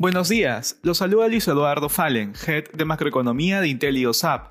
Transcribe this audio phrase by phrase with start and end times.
[0.00, 4.46] Buenos días, los saluda Luis Eduardo Fallen, Head de Macroeconomía de IntelioSAP.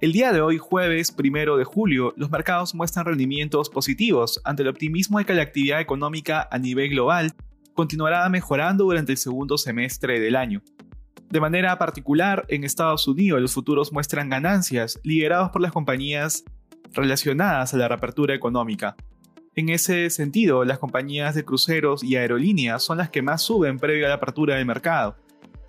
[0.00, 4.68] El día de hoy, jueves 1 de julio, los mercados muestran rendimientos positivos ante el
[4.68, 7.34] optimismo de que la actividad económica a nivel global
[7.74, 10.62] continuará mejorando durante el segundo semestre del año.
[11.28, 16.42] De manera particular, en Estados Unidos los futuros muestran ganancias liderados por las compañías
[16.94, 18.96] relacionadas a la reapertura económica.
[19.58, 24.04] En ese sentido, las compañías de cruceros y aerolíneas son las que más suben previo
[24.04, 25.16] a la apertura del mercado.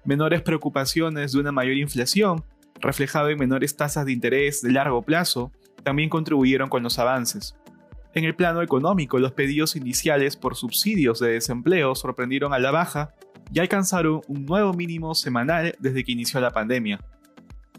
[0.03, 2.43] Menores preocupaciones de una mayor inflación,
[2.81, 7.55] reflejado en menores tasas de interés de largo plazo, también contribuyeron con los avances.
[8.13, 13.13] En el plano económico, los pedidos iniciales por subsidios de desempleo sorprendieron a la baja
[13.53, 16.99] y alcanzaron un nuevo mínimo semanal desde que inició la pandemia.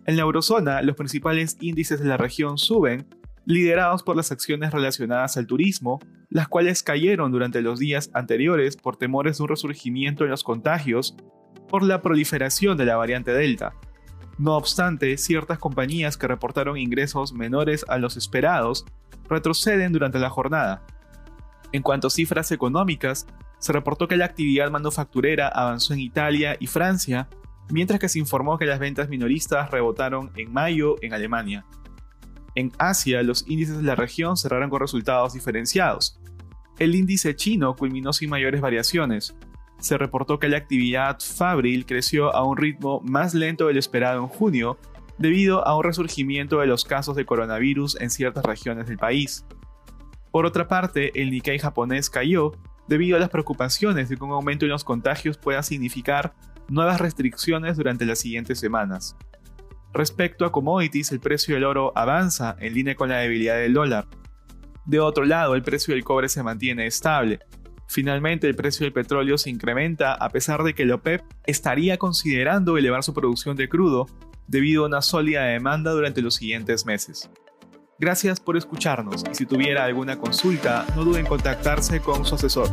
[0.07, 3.07] En la eurozona, los principales índices de la región suben
[3.49, 8.97] liderados por las acciones relacionadas al turismo, las cuales cayeron durante los días anteriores por
[8.97, 11.17] temores de un resurgimiento en los contagios
[11.67, 13.73] por la proliferación de la variante Delta.
[14.37, 18.85] No obstante, ciertas compañías que reportaron ingresos menores a los esperados
[19.31, 20.85] retroceden durante la jornada.
[21.73, 23.27] En cuanto a cifras económicas,
[23.61, 27.31] se reportó que la actividad manufacturera avanzó en Italia y Francia,
[27.71, 31.65] mientras que se informó que las ventas minoristas rebotaron en mayo en Alemania.
[32.59, 36.19] En Asia, los índices de la región cerraron con resultados diferenciados.
[36.81, 39.37] El índice chino culminó sin mayores variaciones.
[39.79, 44.27] Se reportó que la actividad fabril creció a un ritmo más lento del esperado en
[44.27, 44.77] junio,
[45.19, 49.45] debido a un resurgimiento de los casos de coronavirus en ciertas regiones del país.
[50.33, 52.51] Por otra parte, el Nikkei japonés cayó
[52.89, 56.35] debido a las preocupaciones de que un aumento en los contagios pueda significar
[56.69, 59.17] nuevas restricciones durante las siguientes semanas.
[59.99, 64.07] Respecto a commodities, el precio del oro avanza en línea con la debilidad del dólar.
[64.87, 67.41] De otro lado, el precio del cobre se mantiene estable.
[67.89, 72.79] Finalmente, el precio del petróleo se incrementa a pesar de que el OPEP estaría considerando
[72.79, 74.07] elevar su producción de crudo
[74.47, 77.29] debido a una sólida demanda durante los siguientes meses.
[77.99, 82.69] Gracias por escucharnos y si tuviera alguna consulta, no duden en contactarse con su asesor.